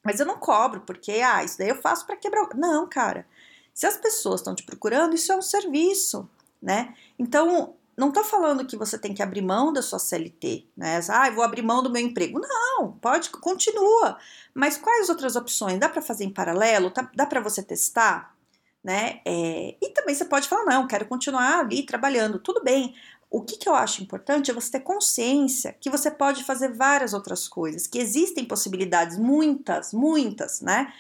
Mas 0.05 0.19
eu 0.19 0.27
não 0.27 0.37
cobro, 0.37 0.81
porque, 0.81 1.13
ah, 1.13 1.45
isso 1.45 1.57
daí 1.57 1.69
eu 1.69 1.81
faço 1.81 2.05
para 2.05 2.17
quebrar. 2.17 2.49
Não, 2.57 2.89
cara. 2.89 3.25
Se 3.73 3.87
as 3.87 3.97
pessoas 3.97 4.41
estão 4.41 4.57
te 4.57 4.65
procurando, 4.65 5.15
isso 5.15 5.31
é 5.31 5.37
um 5.37 5.43
serviço, 5.43 6.29
né? 6.61 6.97
Então, 7.17 7.77
não 7.97 8.09
estou 8.09 8.25
falando 8.25 8.67
que 8.67 8.77
você 8.77 8.99
tem 8.99 9.15
que 9.15 9.23
abrir 9.23 9.41
mão 9.41 9.73
da 9.73 9.83
sua 9.83 10.01
CLT, 10.01 10.67
né? 10.77 11.01
Ah, 11.09 11.31
vou 11.31 11.45
abrir 11.45 11.63
mão 11.63 11.81
do 11.81 11.91
meu 11.91 12.03
emprego. 12.03 12.41
Não, 12.41 12.93
pode, 13.01 13.31
continua. 13.31 14.19
Mas 14.53 14.77
quais 14.77 15.09
outras 15.09 15.37
opções? 15.37 15.79
Dá 15.79 15.89
para 15.89 16.03
fazer 16.03 16.25
em 16.25 16.31
paralelo? 16.33 16.91
Tá, 16.91 17.09
dá 17.15 17.25
para 17.25 17.41
você 17.41 17.63
testar? 17.63 18.35
Né? 18.83 19.21
É, 19.25 19.77
e 19.81 19.91
também 19.91 20.13
você 20.13 20.25
pode 20.25 20.49
falar, 20.49 20.65
não, 20.65 20.89
quero 20.89 21.07
continuar 21.07 21.61
ali 21.61 21.87
trabalhando. 21.87 22.41
Tudo 22.41 22.65
bem. 22.65 22.97
O 23.33 23.41
que, 23.41 23.57
que 23.57 23.67
eu 23.67 23.75
acho 23.75 24.03
importante 24.03 24.51
é 24.51 24.55
você 24.55 24.73
ter 24.73 24.81
consciência 24.81 25.75
que 25.81 25.89
você 25.89 26.11
pode 26.11 26.45
fazer 26.45 26.75
várias 26.75 27.15
outras 27.15 27.49
coisas, 27.49 27.87
que 27.87 27.99
existem 27.99 28.45
possibilidades, 28.45 29.17
muitas, 29.17 29.95
muitas, 29.95 30.61
né? 30.61 30.93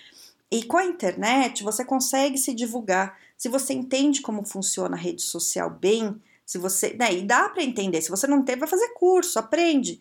E 0.51 0.63
com 0.63 0.79
a 0.79 0.85
internet 0.87 1.63
você 1.63 1.85
consegue 1.85 2.39
se 2.39 2.55
divulgar. 2.55 3.19
Se 3.37 3.51
você 3.51 3.75
entende 3.75 4.23
como 4.23 4.47
funciona 4.47 4.97
a 4.97 4.99
rede 4.99 5.21
social 5.21 5.69
bem, 5.69 6.19
se 6.47 6.57
você, 6.57 6.95
né, 6.95 7.13
e 7.13 7.21
dá 7.23 7.51
para 7.51 7.63
entender. 7.63 8.01
Se 8.01 8.09
você 8.09 8.27
não 8.27 8.43
tem, 8.43 8.57
vai 8.57 8.69
fazer 8.69 8.89
curso, 8.95 9.39
aprende. 9.39 10.01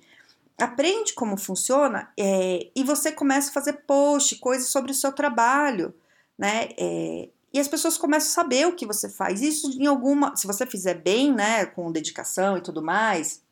Aprende 0.57 1.13
como 1.13 1.35
funciona 1.35 2.13
é, 2.17 2.69
e 2.73 2.81
você 2.81 3.11
começa 3.11 3.49
a 3.49 3.53
fazer 3.53 3.73
post, 3.85 4.37
coisas 4.37 4.69
sobre 4.69 4.93
o 4.93 4.95
seu 4.95 5.11
trabalho, 5.11 5.93
né? 6.37 6.69
É, 6.77 7.27
e 7.53 7.59
as 7.59 7.68
pessoas 7.68 7.98
começam 7.98 8.30
a 8.30 8.44
saber 8.44 8.68
o 8.68 8.75
que 8.75 8.86
você 8.86 9.09
faz. 9.09 9.42
Isso 9.42 9.69
em 9.80 9.86
alguma, 9.86 10.36
se 10.36 10.48
você 10.48 10.65
fizer 10.65 10.95
bem, 10.95 11.33
né, 11.33 11.65
com 11.65 11.92
dedicação 11.92 12.58
e 12.58 12.62
tudo 12.62 12.81
mais, 12.81 13.43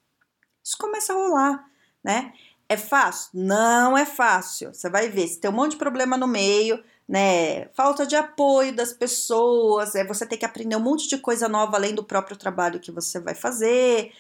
isso 0.64 0.78
começa 0.78 1.14
a 1.14 1.16
rolar, 1.16 1.66
né? 2.04 2.34
É 2.68 2.78
fácil? 2.78 3.32
Não 3.34 3.98
é 3.98 4.06
fácil. 4.06 4.74
Você 4.74 4.90
vai 4.90 5.10
ver, 5.10 5.28
se 5.28 5.40
tem 5.40 5.50
um 5.50 5.54
monte 5.54 5.72
de 5.72 5.78
problema 5.78 6.16
no 6.16 6.28
meio, 6.28 6.84
né? 7.08 7.66
Falta 7.70 8.06
de 8.06 8.16
apoio 8.16 8.74
das 8.76 8.94
pessoas, 8.94 9.96
é 9.96 10.06
você 10.06 10.26
ter 10.26 10.38
que 10.38 10.46
aprender 10.46 10.76
um 10.76 10.80
monte 10.80 11.10
de 11.10 11.18
coisa 11.18 11.50
nova 11.50 11.76
além 11.76 11.96
do 11.96 12.04
próprio 12.04 12.38
trabalho 12.38 12.80
que 12.80 12.92
você 12.92 13.20
vai 13.20 13.34
fazer, 13.34 14.14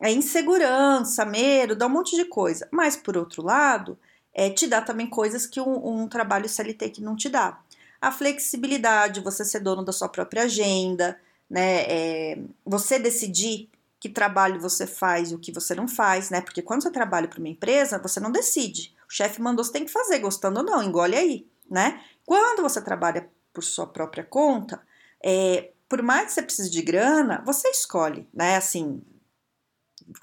é 0.00 0.12
insegurança, 0.12 1.24
medo, 1.24 1.74
dá 1.74 1.86
um 1.86 1.90
monte 1.90 2.14
de 2.16 2.24
coisa. 2.24 2.68
Mas 2.70 2.96
por 2.96 3.16
outro 3.16 3.42
lado, 3.42 3.98
é, 4.32 4.50
te 4.50 4.66
dá 4.66 4.80
também 4.80 5.08
coisas 5.08 5.46
que 5.46 5.60
um, 5.60 6.02
um 6.02 6.08
trabalho 6.08 6.48
CLT 6.48 6.90
que 6.90 7.02
não 7.02 7.16
te 7.16 7.28
dá. 7.28 7.60
A 8.00 8.12
flexibilidade, 8.12 9.20
você 9.20 9.44
ser 9.44 9.60
dono 9.60 9.84
da 9.84 9.92
sua 9.92 10.08
própria 10.08 10.44
agenda, 10.44 11.18
né? 11.48 11.82
É, 11.82 12.38
você 12.64 12.98
decidir 12.98 13.70
que 13.98 14.08
trabalho 14.08 14.60
você 14.60 14.86
faz 14.86 15.30
e 15.30 15.34
o 15.34 15.38
que 15.38 15.52
você 15.52 15.74
não 15.74 15.88
faz, 15.88 16.30
né? 16.30 16.40
Porque 16.40 16.62
quando 16.62 16.82
você 16.82 16.90
trabalha 16.90 17.28
para 17.28 17.38
uma 17.38 17.48
empresa, 17.48 17.98
você 17.98 18.20
não 18.20 18.30
decide. 18.30 18.94
O 19.08 19.12
chefe 19.12 19.40
mandou, 19.40 19.64
você 19.64 19.72
tem 19.72 19.84
que 19.84 19.92
fazer, 19.92 20.18
gostando 20.18 20.60
ou 20.60 20.66
não, 20.66 20.82
engole 20.82 21.16
aí, 21.16 21.46
né? 21.70 22.02
Quando 22.24 22.62
você 22.62 22.80
trabalha 22.82 23.28
por 23.52 23.64
sua 23.64 23.86
própria 23.86 24.24
conta, 24.24 24.82
é, 25.24 25.70
por 25.88 26.02
mais 26.02 26.26
que 26.26 26.32
você 26.32 26.42
precise 26.42 26.70
de 26.70 26.82
grana, 26.82 27.42
você 27.46 27.68
escolhe, 27.68 28.28
né? 28.34 28.56
Assim, 28.56 29.02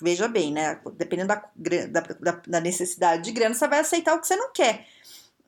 veja 0.01 0.27
bem, 0.27 0.51
né? 0.51 0.79
Dependendo 0.95 1.29
da, 1.29 1.49
da, 2.19 2.41
da, 2.47 2.59
necessidade 2.59 3.23
de 3.23 3.31
grana, 3.31 3.55
você 3.55 3.67
vai 3.67 3.79
aceitar 3.79 4.15
o 4.15 4.19
que 4.19 4.27
você 4.27 4.35
não 4.35 4.51
quer. 4.51 4.87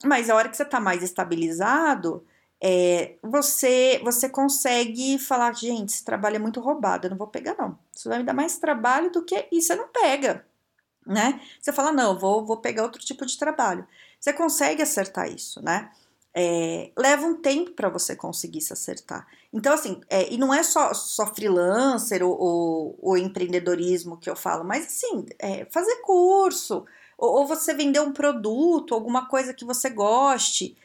Mas 0.06 0.30
a 0.30 0.36
hora 0.36 0.50
que 0.50 0.56
você 0.56 0.64
está 0.64 0.80
mais 0.80 1.02
estabilizado, 1.04 2.26
é, 2.62 3.16
você 3.22 4.00
você 4.04 4.30
consegue 4.30 5.20
falar, 5.20 5.54
gente, 5.54 5.90
esse 5.90 6.06
trabalho 6.06 6.38
é 6.38 6.40
muito 6.40 6.60
roubado, 6.60 7.08
eu 7.08 7.12
não 7.12 7.18
vou 7.18 7.28
pegar, 7.28 7.56
não. 7.58 7.78
Isso 7.94 8.10
vai 8.10 8.20
me 8.20 8.24
dar 8.24 8.34
mais 8.34 8.58
trabalho 8.58 9.12
do 9.12 9.24
que. 9.24 9.48
E 9.52 9.62
você 9.62 9.76
não 9.76 9.88
pega, 9.88 10.46
né? 11.06 11.40
Você 11.60 11.74
fala, 11.74 11.92
não, 11.92 12.18
vou, 12.18 12.46
vou 12.46 12.58
pegar 12.58 12.84
outro 12.84 13.04
tipo 13.04 13.26
de 13.26 13.38
trabalho. 13.38 13.86
Você 14.20 14.34
consegue 14.34 14.82
acertar 14.82 15.30
isso, 15.32 15.62
né? 15.64 15.92
É, 16.38 16.92
leva 16.98 17.26
um 17.26 17.42
tempo 17.42 17.72
para 17.72 17.88
você 17.88 18.16
conseguir 18.16 18.60
se 18.62 18.74
acertar. 18.74 19.26
Então, 19.54 19.74
assim, 19.74 20.02
é, 20.10 20.34
e 20.34 20.38
não 20.38 20.54
é 20.54 20.64
só, 20.64 20.94
só 20.94 21.28
freelancer 21.34 22.22
ou, 22.22 22.98
ou, 23.02 23.18
empreendedorismo 23.18 24.18
que 24.18 24.30
eu 24.30 24.36
falo, 24.36 24.66
mas 24.66 24.86
assim, 24.86 25.26
é, 25.40 25.66
fazer 25.72 25.96
curso, 26.02 26.86
ou, 27.18 27.40
ou, 27.40 27.48
você 27.48 27.74
vender 27.74 28.00
um 28.00 28.12
produto, 28.12 28.94
alguma 28.94 29.28
coisa 29.28 29.54
que 29.54 29.66
você 29.66 29.90
goste, 29.90 30.78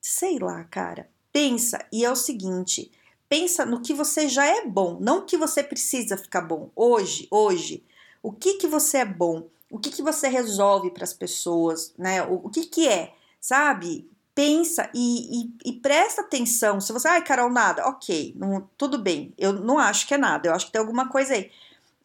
sei 0.00 0.38
lá, 0.38 0.64
cara. 0.64 1.08
Pensa, 1.32 1.84
e 1.92 2.04
é 2.04 2.10
o 2.10 2.16
seguinte: 2.16 2.90
pensa 3.28 3.66
no 3.66 3.80
que 3.80 3.92
você 3.92 4.28
já 4.28 4.46
é 4.46 4.66
bom, 4.66 4.98
não 5.00 5.24
que 5.24 5.36
você 5.36 5.62
precisa 5.62 6.16
ficar 6.16 6.42
bom. 6.42 6.70
Hoje, 6.74 7.28
hoje, 7.30 7.84
o 8.22 8.32
que 8.32 8.54
que 8.54 8.66
você 8.66 8.98
é 8.98 9.04
bom? 9.04 9.48
O 9.70 9.78
que 9.78 9.90
que 9.90 10.02
você 10.02 10.28
resolve 10.28 10.90
para 10.90 11.04
as 11.04 11.12
pessoas, 11.12 11.92
né? 11.98 12.22
O, 12.22 12.46
o, 12.46 12.50
que 12.50 12.64
que 12.66 12.88
é, 12.88 13.14
sabe? 13.40 14.08
Pensa 14.34 14.88
e, 14.94 15.42
e, 15.42 15.70
e, 15.70 15.72
presta 15.80 16.20
atenção. 16.20 16.80
Se 16.80 16.92
você, 16.92 17.08
ai, 17.08 17.24
Carol, 17.24 17.50
nada, 17.50 17.86
ok, 17.88 18.34
não, 18.36 18.68
tudo 18.76 18.98
bem. 18.98 19.32
Eu 19.36 19.52
não 19.52 19.78
acho 19.78 20.06
que 20.06 20.14
é 20.14 20.18
nada, 20.18 20.48
eu 20.48 20.54
acho 20.54 20.66
que 20.66 20.72
tem 20.72 20.80
alguma 20.80 21.08
coisa 21.08 21.34
aí. 21.34 21.50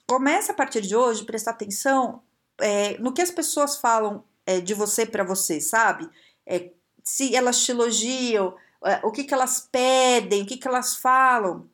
Começa 0.08 0.52
a 0.52 0.56
partir 0.56 0.82
de 0.82 0.96
hoje 0.96 1.24
prestar 1.24 1.52
atenção 1.52 2.22
é, 2.62 2.98
no 3.00 3.13
que 3.13 3.22
as 3.22 3.32
pessoas 3.32 3.77
falam 3.77 4.24
é, 4.46 4.60
de 4.60 4.74
você 4.74 5.06
para 5.06 5.24
você, 5.24 5.60
sabe? 5.60 6.10
É, 6.46 6.72
se 7.03 7.36
elas 7.36 7.63
te 7.63 7.72
elogiam, 7.72 8.56
é, 8.86 9.00
o 9.03 9.12
que, 9.12 9.24
que 9.24 9.34
elas 9.34 9.68
pedem, 9.72 10.44
o 10.44 10.46
que, 10.46 10.58
que 10.58 10.68
elas 10.68 10.96
falam. 10.96 11.70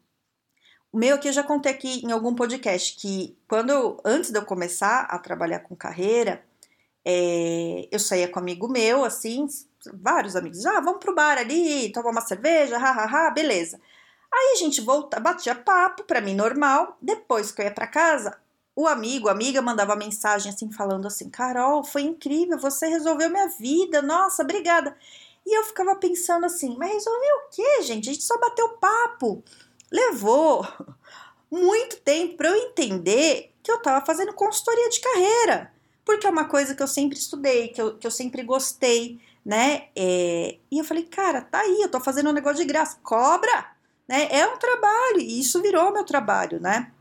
O 0.91 0.97
meu 0.97 1.15
aqui 1.15 1.27
eu 1.27 1.33
já 1.33 1.43
contei 1.43 1.71
aqui 1.71 2.05
em 2.05 2.11
algum 2.11 2.33
podcast 2.33 2.95
que 2.95 3.37
quando 3.47 3.69
eu, 3.69 4.01
antes 4.05 4.31
de 4.31 4.39
eu 4.39 4.45
começar 4.45 5.01
a 5.01 5.19
trabalhar 5.19 5.59
com 5.59 5.75
carreira, 5.75 6.43
é, 7.05 7.87
eu 7.91 7.99
saía 7.99 8.27
com 8.27 8.39
um 8.39 8.43
amigo 8.43 8.67
meu, 8.67 9.03
assim, 9.03 9.47
vários 9.93 10.35
amigos, 10.35 10.65
ah, 10.65 10.81
vamos 10.81 10.99
pro 10.99 11.15
bar 11.15 11.37
ali, 11.37 11.91
tomar 11.91 12.11
uma 12.11 12.21
cerveja, 12.21 12.77
hahaha, 12.77 13.29
beleza. 13.31 13.79
Aí 14.33 14.53
a 14.55 14.57
gente 14.57 14.81
volta, 14.81 15.19
batia 15.19 15.55
papo, 15.55 16.03
para 16.03 16.21
mim 16.21 16.35
normal. 16.35 16.97
Depois 17.01 17.51
que 17.51 17.61
eu 17.61 17.65
ia 17.65 17.71
para 17.71 17.87
casa, 17.87 18.37
o 18.77 18.87
amigo, 18.87 19.27
a 19.27 19.31
amiga 19.31 19.59
mandava 19.59 19.95
mensagem 19.95 20.51
assim, 20.51 20.71
falando 20.71 21.07
assim: 21.07 21.31
Carol, 21.31 21.83
foi 21.83 22.03
incrível, 22.03 22.59
você 22.59 22.85
resolveu 22.85 23.27
minha 23.27 23.47
vida, 23.47 24.03
nossa, 24.03 24.43
obrigada. 24.43 24.95
E 25.43 25.57
eu 25.57 25.63
ficava 25.63 25.95
pensando 25.95 26.45
assim, 26.45 26.77
mas 26.77 26.93
resolveu 26.93 27.35
o 27.37 27.49
quê, 27.49 27.81
gente? 27.81 28.07
A 28.07 28.13
gente 28.13 28.23
só 28.23 28.37
bateu 28.39 28.69
papo. 28.77 29.43
Levou 29.91 30.67
muito 31.49 31.97
tempo 32.01 32.37
para 32.37 32.49
eu 32.49 32.55
entender 32.55 33.51
que 33.63 33.71
eu 33.71 33.77
estava 33.77 34.05
fazendo 34.05 34.31
consultoria 34.33 34.89
de 34.89 34.99
carreira, 34.99 35.73
porque 36.05 36.27
é 36.27 36.29
uma 36.29 36.45
coisa 36.45 36.75
que 36.75 36.83
eu 36.83 36.87
sempre 36.87 37.17
estudei, 37.17 37.69
que 37.69 37.81
eu, 37.81 37.97
que 37.97 38.05
eu 38.05 38.11
sempre 38.11 38.43
gostei, 38.43 39.19
né? 39.43 39.87
É, 39.95 40.57
e 40.69 40.77
eu 40.77 40.85
falei, 40.85 41.03
cara, 41.03 41.41
tá 41.41 41.61
aí, 41.61 41.81
eu 41.81 41.89
tô 41.89 41.99
fazendo 41.99 42.29
um 42.29 42.33
negócio 42.33 42.59
de 42.59 42.65
graça, 42.65 42.99
cobra, 43.01 43.71
né? 44.07 44.27
É 44.29 44.45
um 44.45 44.57
trabalho, 44.57 45.19
e 45.19 45.39
isso 45.39 45.61
virou 45.63 45.91
meu 45.91 46.03
trabalho, 46.03 46.59
né? 46.59 46.91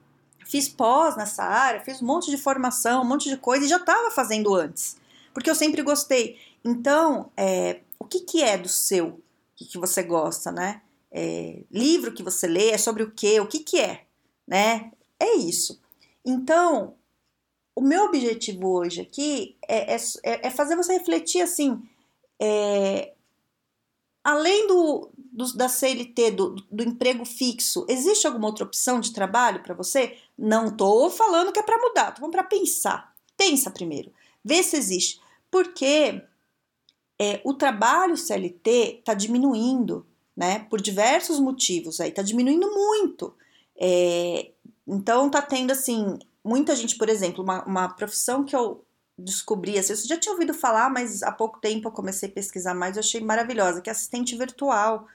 Fiz 0.46 0.68
pós 0.68 1.16
nessa 1.16 1.42
área, 1.42 1.80
fiz 1.80 2.00
um 2.00 2.06
monte 2.06 2.30
de 2.30 2.38
formação, 2.38 3.02
um 3.02 3.04
monte 3.04 3.28
de 3.28 3.36
coisa, 3.36 3.64
e 3.64 3.68
já 3.68 3.78
estava 3.78 4.12
fazendo 4.12 4.54
antes, 4.54 4.96
porque 5.34 5.50
eu 5.50 5.54
sempre 5.54 5.82
gostei. 5.82 6.38
Então, 6.64 7.30
é, 7.36 7.80
o 7.98 8.04
que, 8.04 8.20
que 8.20 8.42
é 8.42 8.56
do 8.56 8.68
seu, 8.68 9.08
o 9.08 9.22
que, 9.56 9.64
que 9.64 9.78
você 9.78 10.02
gosta, 10.04 10.52
né? 10.52 10.82
É, 11.10 11.62
livro 11.70 12.12
que 12.12 12.22
você 12.22 12.46
lê 12.46 12.70
é 12.70 12.78
sobre 12.78 13.02
o 13.02 13.10
quê, 13.10 13.40
o 13.40 13.46
que, 13.46 13.58
que 13.58 13.80
é, 13.80 14.04
né? 14.46 14.92
É 15.18 15.34
isso. 15.34 15.80
Então, 16.24 16.94
o 17.74 17.80
meu 17.80 18.04
objetivo 18.04 18.68
hoje 18.68 19.00
aqui 19.00 19.56
é, 19.66 19.94
é, 19.94 19.98
é, 20.46 20.50
fazer 20.50 20.76
você 20.76 20.92
refletir 20.92 21.42
assim, 21.42 21.82
é, 22.40 23.12
além 24.26 24.66
do, 24.66 25.08
do, 25.16 25.56
da 25.56 25.68
CLT, 25.68 26.32
do, 26.32 26.56
do 26.68 26.82
emprego 26.82 27.24
fixo, 27.24 27.86
existe 27.88 28.26
alguma 28.26 28.48
outra 28.48 28.64
opção 28.64 28.98
de 28.98 29.12
trabalho 29.12 29.62
para 29.62 29.72
você? 29.72 30.16
Não 30.36 30.68
tô 30.76 31.08
falando 31.10 31.52
que 31.52 31.60
é 31.60 31.62
para 31.62 31.78
mudar, 31.78 32.10
tô 32.10 32.16
falando 32.16 32.32
para 32.32 32.42
pensar. 32.42 33.14
Pensa 33.36 33.70
primeiro, 33.70 34.12
vê 34.44 34.64
se 34.64 34.76
existe. 34.76 35.20
Porque 35.48 36.20
é, 37.20 37.40
o 37.44 37.54
trabalho 37.54 38.16
CLT 38.16 38.96
está 38.98 39.14
diminuindo, 39.14 40.04
né? 40.36 40.66
Por 40.68 40.80
diversos 40.80 41.38
motivos 41.38 42.00
aí, 42.00 42.08
está 42.08 42.20
diminuindo 42.20 42.68
muito. 42.74 43.32
É, 43.78 44.50
então 44.88 45.30
tá 45.30 45.40
tendo 45.40 45.70
assim, 45.70 46.18
muita 46.42 46.74
gente, 46.74 46.98
por 46.98 47.08
exemplo, 47.08 47.44
uma, 47.44 47.64
uma 47.64 47.88
profissão 47.90 48.42
que 48.42 48.56
eu 48.56 48.84
descobri, 49.18 49.78
assim, 49.78 49.92
eu 49.92 49.98
já 49.98 50.18
tinha 50.18 50.32
ouvido 50.32 50.52
falar, 50.54 50.90
mas 50.90 51.22
há 51.22 51.32
pouco 51.32 51.58
tempo 51.60 51.88
eu 51.88 51.92
comecei 51.92 52.28
a 52.28 52.32
pesquisar 52.32 52.74
mais, 52.74 52.96
eu 52.96 53.00
achei 53.00 53.20
maravilhosa, 53.20 53.80
que 53.80 53.88
é 53.88 53.92
assistente 53.92 54.36
virtual, 54.36 55.06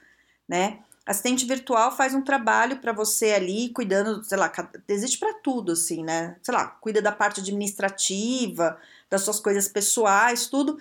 né? 0.48 0.80
Assistente 1.06 1.44
virtual 1.46 1.96
faz 1.96 2.14
um 2.14 2.22
trabalho 2.22 2.78
para 2.80 2.92
você 2.92 3.32
ali, 3.32 3.70
cuidando, 3.70 4.22
sei 4.24 4.38
lá, 4.38 4.52
existe 4.88 5.18
para 5.18 5.34
tudo, 5.34 5.72
assim, 5.72 6.04
né? 6.04 6.36
Sei 6.42 6.54
lá, 6.54 6.66
cuida 6.66 7.02
da 7.02 7.12
parte 7.12 7.40
administrativa, 7.40 8.78
das 9.10 9.22
suas 9.22 9.40
coisas 9.40 9.68
pessoais, 9.68 10.46
tudo 10.46 10.78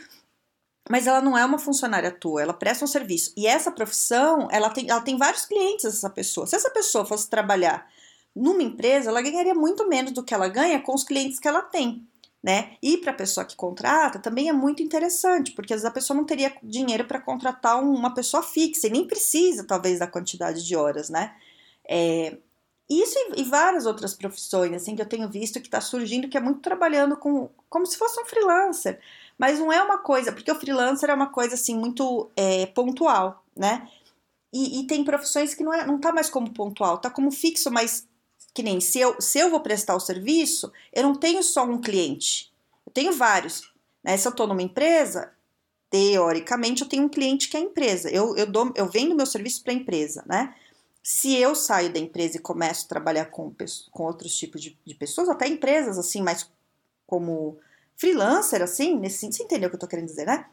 mas 0.90 1.08
ela 1.08 1.22
não 1.22 1.38
é 1.38 1.46
uma 1.46 1.60
funcionária 1.60 2.12
tua, 2.12 2.42
ela 2.42 2.54
presta 2.54 2.84
um 2.84 2.88
serviço. 2.88 3.32
E 3.38 3.48
essa 3.48 3.72
profissão, 3.72 4.48
ela 4.51 4.70
tem, 4.70 4.90
ela 4.90 5.01
tem 5.01 5.18
vários 5.18 5.46
clientes, 5.46 5.86
essa 5.86 6.10
pessoa. 6.10 6.48
Se 6.48 6.56
essa 6.56 6.70
pessoa 6.70 7.06
fosse 7.06 7.30
trabalhar 7.30 7.88
numa 8.36 8.63
empresa, 8.63 9.10
ela 9.10 9.22
ganharia 9.22 9.54
muito 9.54 9.88
menos 9.88 10.12
do 10.12 10.24
que 10.24 10.34
ela 10.34 10.48
ganha 10.48 10.82
com 10.82 10.94
os 10.94 11.04
clientes 11.04 11.40
que 11.40 11.48
ela 11.48 11.62
tem. 11.62 12.06
Né? 12.43 12.75
E 12.81 12.98
para 12.98 13.12
a 13.12 13.15
pessoa 13.15 13.45
que 13.45 13.55
contrata 13.55 14.17
também 14.17 14.50
é 14.50 14.53
muito 14.53 14.81
interessante, 14.81 15.51
porque 15.51 15.74
às 15.74 15.81
vezes 15.81 15.91
a 15.91 15.93
pessoa 15.93 16.17
não 16.17 16.25
teria 16.25 16.51
dinheiro 16.63 17.05
para 17.05 17.21
contratar 17.21 17.79
uma 17.79 18.15
pessoa 18.15 18.41
fixa 18.41 18.88
e 18.88 18.89
nem 18.89 19.05
precisa, 19.05 19.63
talvez, 19.63 20.00
da 20.00 20.07
quantidade 20.07 20.65
de 20.65 20.75
horas, 20.75 21.07
né? 21.07 21.36
É, 21.88 22.38
isso 22.91 23.13
e, 23.17 23.41
e, 23.41 23.43
várias 23.45 23.86
outras 23.86 24.13
profissões, 24.13 24.74
assim, 24.74 24.95
que 24.95 25.01
eu 25.01 25.07
tenho 25.07 25.29
visto 25.29 25.62
que 25.62 25.67
está 25.67 25.79
surgindo, 25.79 26.27
que 26.27 26.38
é 26.38 26.41
muito 26.41 26.60
trabalhando 26.60 27.15
com 27.15 27.50
como 27.69 27.86
se 27.86 27.98
fosse 27.98 28.19
um 28.19 28.25
freelancer. 28.25 29.00
Mas 29.38 29.60
não 29.60 29.71
é 29.71 29.81
uma 29.81 30.00
coisa, 30.00 30.31
porque 30.31 30.51
o 30.51 30.60
freelancer 30.60 31.10
é 31.10 31.13
uma 31.13 31.29
coisa 31.29 31.55
assim 31.55 31.77
muito 31.77 32.29
é, 32.36 32.65
pontual, 32.65 33.45
né? 33.55 33.88
E, 34.53 34.81
e, 34.81 34.88
tem 34.88 35.05
profissões 35.05 35.53
que 35.53 35.63
não, 35.63 35.74
é, 35.74 35.86
não 35.86 36.00
tá 36.00 36.12
mais 36.12 36.29
como 36.29 36.53
pontual, 36.53 36.98
tá 36.98 37.10
como 37.10 37.31
fixo, 37.31 37.71
mas 37.71 38.05
que 38.53 38.63
nem 38.63 38.79
se 38.81 39.00
eu, 39.00 39.20
se 39.20 39.39
eu 39.39 39.50
vou 39.50 39.62
prestar 39.62 39.96
o 39.96 40.00
serviço, 40.00 40.72
eu 40.91 41.03
não 41.03 41.15
tenho 41.15 41.41
só 41.41 41.63
um 41.63 41.79
cliente, 41.79 42.51
eu 42.86 42.91
tenho 42.91 43.13
vários. 43.13 43.72
Né? 44.03 44.17
Se 44.17 44.27
eu 44.27 44.31
tô 44.31 44.46
numa 44.46 44.62
empresa, 44.62 45.31
teoricamente 45.89 46.81
eu 46.81 46.89
tenho 46.89 47.03
um 47.03 47.10
cliente 47.10 47.50
que 47.50 47.58
é 47.58 47.60
a 47.60 47.63
empresa, 47.63 48.10
eu, 48.10 48.36
eu, 48.36 48.46
dou, 48.46 48.72
eu 48.75 48.88
vendo 48.88 49.15
meu 49.15 49.25
serviço 49.25 49.63
para 49.63 49.74
a 49.74 49.75
empresa, 49.75 50.24
né? 50.27 50.55
Se 51.03 51.36
eu 51.36 51.55
saio 51.55 51.91
da 51.91 52.00
empresa 52.00 52.38
e 52.38 52.39
começo 52.39 52.86
a 52.86 52.89
trabalhar 52.89 53.25
com, 53.25 53.53
com 53.89 54.03
outros 54.03 54.36
tipos 54.38 54.62
de, 54.62 54.77
de 54.86 54.93
pessoas, 54.93 55.29
até 55.29 55.48
empresas 55.48 55.98
assim, 55.98 56.22
mais 56.22 56.48
como 57.08 57.58
freelancer, 57.98 58.62
assim, 58.62 58.98
nesse, 58.98 59.31
você 59.31 59.43
entendeu 59.43 59.67
o 59.67 59.70
que 59.70 59.75
eu 59.75 59.79
tô 59.79 59.88
querendo 59.88 60.05
dizer, 60.05 60.25
né? 60.25 60.46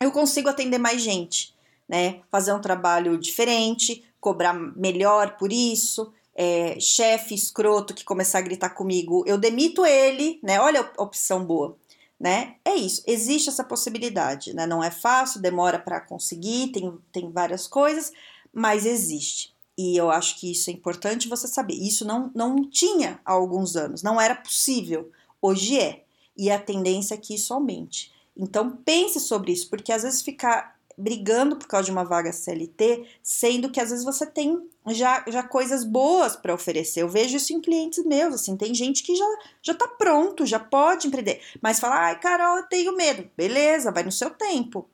Eu 0.00 0.10
consigo 0.10 0.48
atender 0.48 0.78
mais 0.78 1.00
gente, 1.00 1.54
né? 1.88 2.22
Fazer 2.30 2.52
um 2.52 2.60
trabalho 2.60 3.16
diferente, 3.16 4.04
cobrar 4.20 4.52
melhor 4.52 5.36
por 5.36 5.52
isso. 5.52 6.12
É, 6.34 6.78
chefe 6.80 7.34
escroto 7.34 7.94
que 7.94 8.04
começar 8.04 8.38
a 8.38 8.42
gritar 8.42 8.70
comigo, 8.70 9.22
eu 9.26 9.38
demito 9.38 9.86
ele, 9.86 10.40
né? 10.42 10.60
Olha 10.60 10.90
a 10.96 11.02
opção 11.02 11.44
boa, 11.44 11.76
né? 12.18 12.56
É 12.64 12.74
isso, 12.74 13.02
existe 13.06 13.48
essa 13.48 13.62
possibilidade, 13.62 14.52
né? 14.52 14.66
Não 14.66 14.82
é 14.82 14.90
fácil, 14.90 15.40
demora 15.40 15.78
para 15.78 16.00
conseguir, 16.00 16.72
tem, 16.72 16.98
tem 17.12 17.30
várias 17.30 17.66
coisas, 17.68 18.12
mas 18.52 18.84
existe. 18.84 19.54
E 19.76 19.96
eu 19.96 20.10
acho 20.10 20.38
que 20.38 20.52
isso 20.52 20.70
é 20.70 20.72
importante 20.72 21.28
você 21.28 21.48
saber. 21.48 21.74
Isso 21.74 22.04
não, 22.04 22.30
não 22.34 22.68
tinha 22.68 23.20
há 23.24 23.32
alguns 23.32 23.76
anos, 23.76 24.02
não 24.02 24.20
era 24.20 24.34
possível. 24.34 25.10
Hoje 25.42 25.78
é 25.78 26.04
e 26.36 26.50
a 26.50 26.58
tendência 26.58 27.14
é 27.14 27.18
que 27.18 27.34
isso 27.34 27.52
aumente. 27.54 28.12
Então 28.36 28.76
pense 28.84 29.20
sobre 29.20 29.52
isso, 29.52 29.68
porque 29.68 29.92
às 29.92 30.02
vezes 30.02 30.22
ficar 30.22 30.76
brigando 30.96 31.56
por 31.56 31.66
causa 31.66 31.86
de 31.86 31.92
uma 31.92 32.04
vaga 32.04 32.32
CLT, 32.32 33.04
sendo 33.22 33.70
que 33.70 33.80
às 33.80 33.90
vezes 33.90 34.04
você 34.04 34.26
tem 34.26 34.68
já, 34.88 35.24
já 35.28 35.42
coisas 35.42 35.84
boas 35.84 36.36
para 36.36 36.54
oferecer. 36.54 37.02
Eu 37.02 37.08
vejo 37.08 37.36
isso 37.36 37.52
em 37.52 37.60
clientes 37.60 38.04
meus, 38.04 38.34
assim, 38.34 38.56
tem 38.56 38.74
gente 38.74 39.02
que 39.02 39.14
já, 39.14 39.26
já 39.62 39.74
tá 39.74 39.88
pronto, 39.88 40.44
já 40.44 40.58
pode 40.58 41.06
empreender, 41.06 41.40
mas 41.62 41.80
fala, 41.80 42.06
ai, 42.06 42.18
Carol, 42.18 42.58
eu 42.58 42.64
tenho 42.64 42.96
medo. 42.96 43.28
Beleza, 43.36 43.92
vai 43.92 44.02
no 44.02 44.12
seu 44.12 44.30
tempo, 44.30 44.88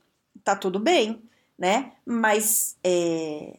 tá 0.45 0.55
tudo 0.55 0.79
bem, 0.79 1.23
né? 1.59 1.93
Mas 2.07 2.77
é, 2.85 3.57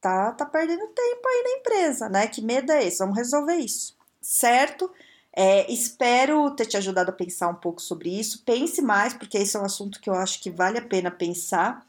tá, 0.00 0.32
tá 0.32 0.44
perdendo 0.44 0.86
tempo 0.88 1.28
aí 1.28 1.42
na 1.44 1.58
empresa, 1.60 2.08
né? 2.08 2.26
Que 2.26 2.42
medo 2.42 2.72
é 2.72 2.84
esse? 2.84 2.98
Vamos 2.98 3.16
resolver 3.16 3.56
isso, 3.56 3.96
certo? 4.20 4.90
É, 5.32 5.70
espero 5.72 6.50
ter 6.50 6.66
te 6.66 6.76
ajudado 6.76 7.10
a 7.10 7.14
pensar 7.14 7.48
um 7.48 7.54
pouco 7.54 7.80
sobre 7.80 8.10
isso. 8.10 8.42
Pense 8.44 8.82
mais, 8.82 9.14
porque 9.14 9.38
esse 9.38 9.56
é 9.56 9.60
um 9.60 9.64
assunto 9.64 10.00
que 10.00 10.10
eu 10.10 10.14
acho 10.14 10.40
que 10.40 10.50
vale 10.50 10.78
a 10.78 10.82
pena 10.82 11.10
pensar. 11.10 11.86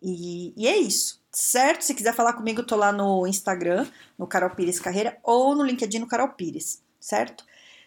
E, 0.00 0.54
e 0.56 0.68
é 0.68 0.76
isso, 0.76 1.17
certo? 1.32 1.82
Se 1.82 1.94
quiser 1.94 2.14
falar 2.14 2.32
comigo, 2.34 2.60
eu 2.60 2.66
tô 2.66 2.76
lá 2.76 2.92
no 2.92 3.26
Instagram, 3.26 3.86
no 4.18 4.26
Carol 4.26 4.50
Pires 4.50 4.80
Carreira, 4.80 5.18
ou 5.22 5.54
no 5.54 5.64
LinkedIn 5.64 6.00
no 6.00 6.08
Carol 6.08 6.30
Pires, 6.30 6.82
certo? 7.00 7.44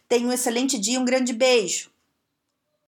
Tenha 0.08 0.28
um 0.28 0.34
excelente 0.34 0.78
dia, 0.78 1.00
um 1.00 1.06
grande 1.06 1.34
beijo. 1.34 1.92